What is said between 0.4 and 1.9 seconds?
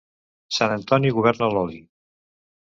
Sant Antoni governa l'oli.